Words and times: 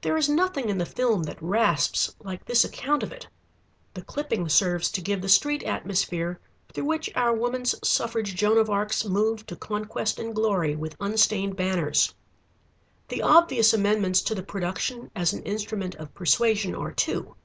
There 0.00 0.16
is 0.16 0.28
nothing 0.28 0.68
in 0.68 0.78
the 0.78 0.84
film 0.84 1.22
that 1.22 1.40
rasps 1.40 2.16
like 2.20 2.44
this 2.44 2.64
account 2.64 3.04
of 3.04 3.12
it. 3.12 3.28
The 3.94 4.02
clipping 4.02 4.48
serves 4.48 4.90
to 4.90 5.00
give 5.00 5.22
the 5.22 5.28
street 5.28 5.62
atmosphere 5.62 6.40
through 6.72 6.86
which 6.86 7.10
our 7.14 7.32
Woman's 7.32 7.76
Suffrage 7.88 8.34
Joan 8.34 8.58
of 8.58 8.68
Arcs 8.68 9.04
move 9.04 9.46
to 9.46 9.54
conquest 9.54 10.18
and 10.18 10.34
glory 10.34 10.74
with 10.74 10.96
unstained 10.98 11.54
banners. 11.54 12.12
The 13.06 13.22
obvious 13.22 13.72
amendments 13.72 14.20
to 14.22 14.34
the 14.34 14.42
production 14.42 15.12
as 15.14 15.32
an 15.32 15.44
instrument 15.44 15.94
of 15.94 16.12
persuasion 16.12 16.74
are 16.74 16.90
two. 16.90 17.36